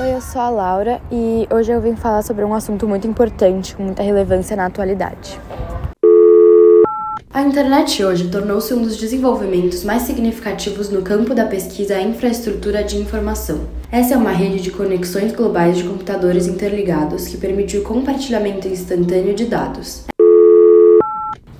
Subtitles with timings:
[0.00, 3.74] Oi, eu sou a Laura e hoje eu vim falar sobre um assunto muito importante,
[3.74, 5.40] com muita relevância na atualidade.
[7.34, 12.84] A internet hoje tornou-se um dos desenvolvimentos mais significativos no campo da pesquisa e infraestrutura
[12.84, 13.62] de informação.
[13.90, 19.34] Essa é uma rede de conexões globais de computadores interligados que permite o compartilhamento instantâneo
[19.34, 20.04] de dados.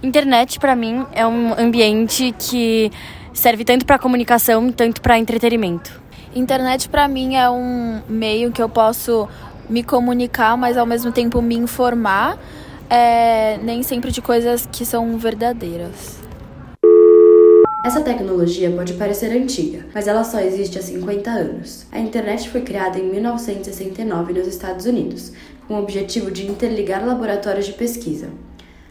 [0.00, 2.88] Internet, para mim, é um ambiente que
[3.32, 6.06] serve tanto para comunicação, tanto para entretenimento.
[6.38, 9.28] Internet para mim é um meio que eu posso
[9.68, 12.38] me comunicar, mas ao mesmo tempo me informar,
[12.88, 16.16] é, nem sempre de coisas que são verdadeiras.
[17.84, 21.86] Essa tecnologia pode parecer antiga, mas ela só existe há 50 anos.
[21.90, 25.32] A internet foi criada em 1969 nos Estados Unidos,
[25.66, 28.28] com o objetivo de interligar laboratórios de pesquisa.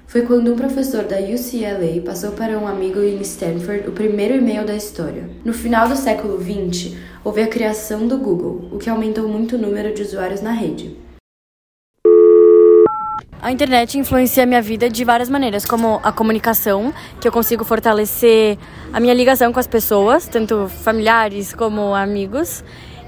[0.06, 4.66] Foi quando um professor da UCLA passou para um amigo em Stanford o primeiro e-mail
[4.66, 5.30] da história.
[5.44, 6.96] No final do século XX,
[7.28, 10.96] houve a criação do Google, o que aumentou muito o número de usuários na rede.
[13.42, 17.66] A internet influencia a minha vida de várias maneiras, como a comunicação, que eu consigo
[17.66, 18.58] fortalecer
[18.94, 22.64] a minha ligação com as pessoas, tanto familiares como amigos,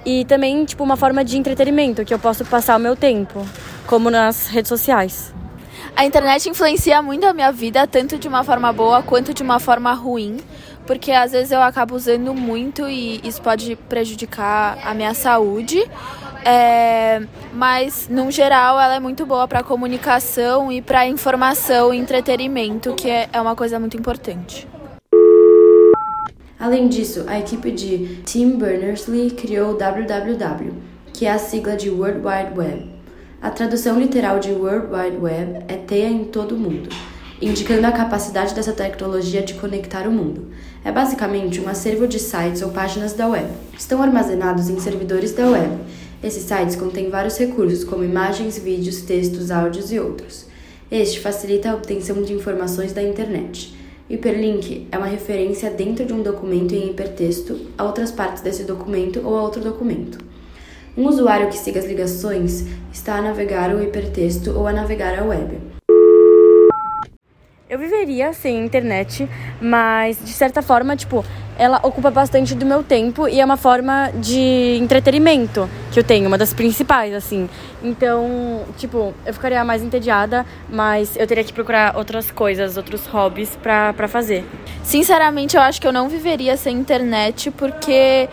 [0.05, 3.45] e também tipo uma forma de entretenimento, que eu posso passar o meu tempo,
[3.87, 5.33] como nas redes sociais.
[5.95, 9.61] A internet influencia muito a minha vida, tanto de uma forma boa quanto de uma
[9.61, 10.41] forma ruim,
[10.89, 15.87] porque às vezes eu acabo usando muito e isso pode prejudicar a minha saúde.
[16.43, 17.21] É,
[17.53, 23.07] mas, no geral, ela é muito boa para comunicação e para informação e entretenimento, que
[23.07, 24.67] é, é uma coisa muito importante.
[26.59, 30.73] Além disso, a equipe de Tim Berners-Lee criou o WWW,
[31.13, 32.89] que é a sigla de World Wide Web.
[33.39, 36.89] A tradução literal de World Wide Web é teia em todo o mundo,
[37.41, 40.47] indicando a capacidade dessa tecnologia de conectar o mundo.
[40.83, 43.47] É basicamente um acervo de sites ou páginas da web.
[43.77, 45.77] Estão armazenados em servidores da web.
[46.21, 50.45] Esses sites contêm vários recursos, como imagens, vídeos, textos, áudios e outros.
[50.91, 53.73] Este facilita a obtenção de informações da internet.
[54.09, 59.21] Hiperlink é uma referência dentro de um documento em hipertexto a outras partes desse documento
[59.23, 60.17] ou a outro documento.
[60.97, 65.23] Um usuário que siga as ligações está a navegar o hipertexto ou a navegar a
[65.23, 65.78] web.
[67.69, 69.29] Eu viveria sem internet,
[69.61, 71.23] mas de certa forma, tipo,
[71.55, 76.25] ela ocupa bastante do meu tempo e é uma forma de entretenimento que eu tenho,
[76.25, 77.47] uma das principais, assim.
[77.83, 83.55] Então, tipo, eu ficaria mais entediada, mas eu teria que procurar outras coisas, outros hobbies
[83.57, 84.43] pra, pra fazer.
[84.83, 88.27] Sinceramente, eu acho que eu não viveria sem internet porque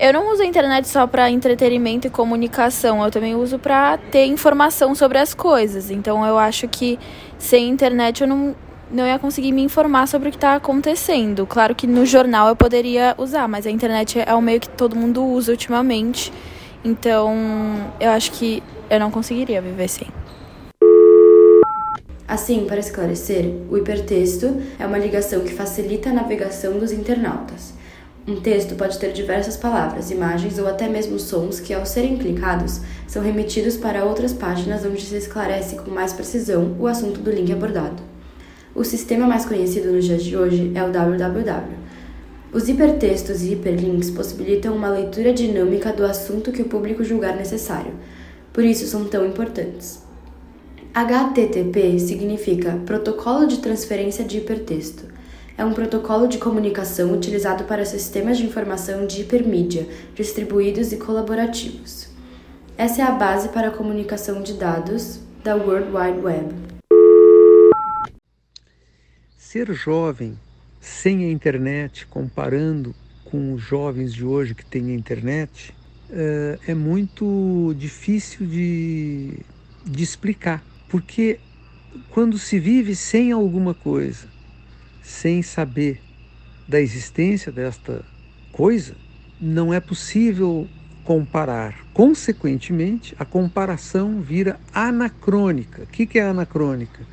[0.00, 4.24] eu não uso a internet só para entretenimento e comunicação, eu também uso para ter
[4.24, 5.92] informação sobre as coisas.
[5.92, 6.98] Então eu acho que
[7.38, 8.56] sem internet eu não,
[8.90, 11.46] não ia conseguir me informar sobre o que está acontecendo.
[11.46, 14.96] Claro que no jornal eu poderia usar, mas a internet é o meio que todo
[14.96, 16.32] mundo usa ultimamente.
[16.84, 17.34] Então
[18.00, 20.08] eu acho que eu não conseguiria viver sem.
[22.26, 27.74] Assim, para esclarecer, o hipertexto é uma ligação que facilita a navegação dos internautas.
[28.26, 32.80] Um texto pode ter diversas palavras, imagens ou até mesmo sons que, ao serem clicados,
[33.08, 37.52] são remetidos para outras páginas onde se esclarece com mais precisão o assunto do link
[37.52, 38.09] abordado.
[38.74, 41.78] O sistema mais conhecido nos dias de hoje é o www.
[42.52, 47.92] Os hipertextos e hiperlinks possibilitam uma leitura dinâmica do assunto que o público julgar necessário,
[48.52, 50.02] por isso são tão importantes.
[50.92, 55.20] HTTP significa Protocolo de Transferência de Hipertexto
[55.60, 62.08] é um protocolo de comunicação utilizado para sistemas de informação de hipermídia, distribuídos e colaborativos.
[62.78, 66.79] Essa é a base para a comunicação de dados da World Wide Web.
[69.50, 70.38] Ser jovem
[70.80, 72.94] sem a internet, comparando
[73.24, 75.74] com os jovens de hoje que têm a internet,
[76.08, 79.40] eh, é muito difícil de,
[79.84, 80.64] de explicar.
[80.88, 81.40] Porque
[82.10, 84.28] quando se vive sem alguma coisa,
[85.02, 86.00] sem saber
[86.68, 88.04] da existência desta
[88.52, 88.94] coisa,
[89.40, 90.68] não é possível
[91.02, 91.74] comparar.
[91.92, 95.82] Consequentemente, a comparação vira anacrônica.
[95.82, 97.04] O que é anacrônica?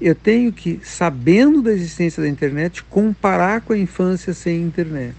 [0.00, 5.16] Eu tenho que, sabendo da existência da internet, comparar com a infância sem internet.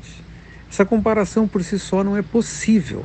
[0.69, 3.03] Essa comparação por si só não é possível.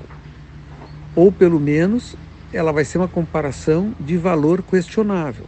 [1.17, 2.15] Ou, pelo menos,
[2.53, 5.47] ela vai ser uma comparação de valor questionável.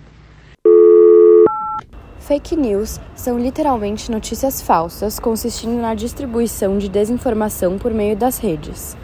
[2.21, 8.97] Fake news são literalmente notícias falsas consistindo na distribuição de desinformação por meio das redes.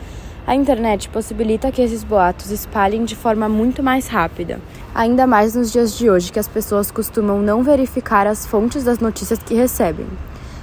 [0.47, 4.59] A internet possibilita que esses boatos espalhem de forma muito mais rápida,
[4.95, 8.99] ainda mais nos dias de hoje que as pessoas costumam não verificar as fontes das
[8.99, 10.07] notícias que recebem.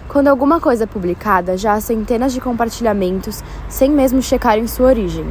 [0.07, 5.25] Quando alguma coisa é publicada, já há centenas de compartilhamentos sem mesmo checarem sua origem.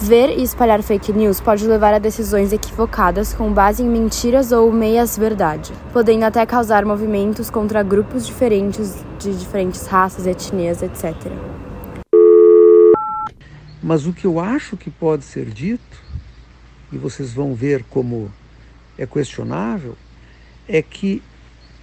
[0.00, 4.72] Ver e espalhar fake news pode levar a decisões equivocadas com base em mentiras ou
[4.72, 11.14] meias-verdade, podendo até causar movimentos contra grupos diferentes de diferentes raças, etnias, etc.
[13.82, 16.02] Mas o que eu acho que pode ser dito,
[16.92, 18.30] e vocês vão ver como
[18.98, 19.96] é questionável,
[20.68, 21.22] é que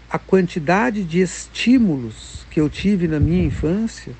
[0.09, 4.13] a quantidade de estímulos que eu tive na minha infância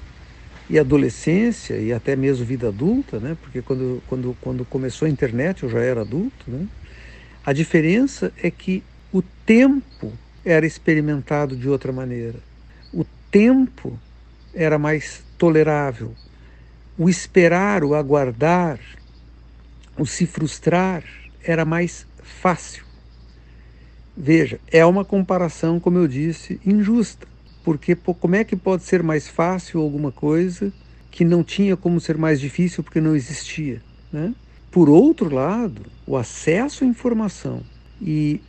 [0.70, 3.38] e adolescência e até mesmo vida adulta, né?
[3.42, 6.68] Porque quando, quando, quando começou a internet eu já era adulto, né?
[7.46, 8.84] A diferença é que
[9.14, 10.12] o tempo
[10.44, 12.40] era experimentado de outra maneira.
[12.92, 13.98] O tempo
[14.54, 16.14] era mais tolerável.
[16.98, 18.80] O esperar, o aguardar,
[20.00, 21.04] o se frustrar
[21.44, 22.84] era mais fácil.
[24.16, 27.28] Veja, é uma comparação, como eu disse, injusta,
[27.64, 30.74] porque como é que pode ser mais fácil alguma coisa
[31.12, 33.80] que não tinha como ser mais difícil porque não existia?
[34.12, 34.34] Né?
[34.72, 37.62] Por outro lado, o acesso à informação
[38.02, 38.42] e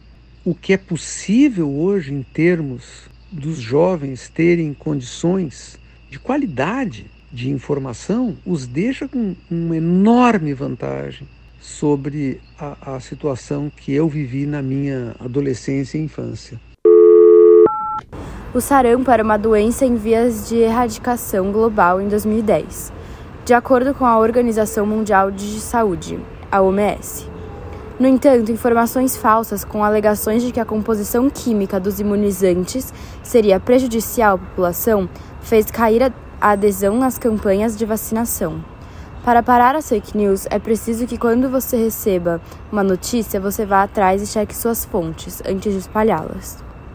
[0.43, 5.79] o que é possível hoje em termos dos jovens terem condições
[6.09, 11.29] de qualidade de informação os deixa com uma enorme vantagem
[11.61, 16.61] sobre a, a situação que eu vivi na minha adolescência e infância.
[18.55, 22.93] O sarampo era uma doença em vias de erradicação global em 2010,
[23.45, 26.19] de acordo com a Organização Mundial de Saúde,
[26.51, 27.29] a OMS.
[28.01, 34.37] No entanto, informações falsas com alegações de que a composição química dos imunizantes seria prejudicial
[34.37, 35.09] à população
[35.41, 38.63] fez cair a adesão nas campanhas de vacinação.
[39.25, 42.41] Para parar as fake news, é preciso que quando você receba
[42.73, 46.68] uma notícia, você vá atrás e cheque suas fontes antes de espalhá-las.